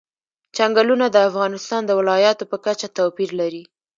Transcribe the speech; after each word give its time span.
چنګلونه 0.55 1.05
د 1.11 1.17
افغانستان 1.29 1.81
د 1.85 1.91
ولایاتو 1.99 2.43
په 2.51 2.57
کچه 2.65 2.87
توپیر 2.97 3.29
لري. 3.41 3.63